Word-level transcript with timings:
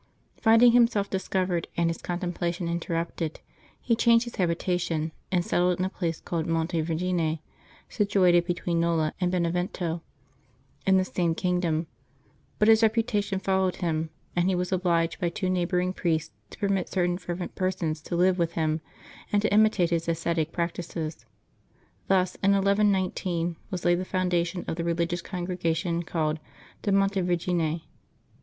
Finding 0.41 0.71
himself 0.71 1.11
discovered 1.11 1.67
and 1.77 1.87
his 1.87 2.01
contemplation 2.01 2.67
interrupted, 2.67 3.39
he 3.79 3.95
changed 3.95 4.23
his 4.25 4.37
habita 4.37 4.79
tion 4.79 5.11
and 5.31 5.45
settled 5.45 5.77
in 5.77 5.85
a 5.85 5.91
place 5.91 6.19
called 6.19 6.47
Monte 6.47 6.81
Vergine, 6.81 7.37
situated 7.87 8.47
between 8.47 8.79
Nola 8.79 9.13
and 9.21 9.31
Benevento, 9.31 10.01
in 10.87 10.97
the 10.97 11.05
same 11.05 11.35
kingdom; 11.35 11.85
but 12.57 12.67
his 12.67 12.81
reputation 12.81 13.37
followed 13.37 13.75
him, 13.75 14.09
and 14.35 14.47
he 14.49 14.55
was 14.55 14.71
obliged 14.71 15.19
by 15.19 15.29
two 15.29 15.51
neigh 15.51 15.65
boring 15.65 15.93
priests 15.93 16.33
to 16.49 16.57
permit 16.57 16.89
certain 16.89 17.19
fervent 17.19 17.53
persons 17.53 18.01
to 18.01 18.15
live 18.15 18.39
with 18.39 18.53
him 18.53 18.81
and 19.31 19.43
to 19.43 19.53
imitate 19.53 19.91
his 19.91 20.09
ascetic 20.09 20.51
practices. 20.51 21.27
Thus, 22.07 22.33
in 22.37 22.53
1119, 22.53 23.55
was 23.69 23.85
laid 23.85 23.99
the 23.99 24.03
foundation 24.05 24.65
of 24.67 24.77
the 24.77 24.83
religious 24.83 25.21
congregation 25.21 26.01
called 26.01 26.39
de 26.81 26.91
Monte 26.91 27.21
Vergine. 27.21 27.81